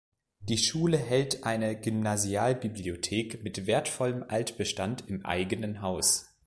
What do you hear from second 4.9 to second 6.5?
im eigenen Haus.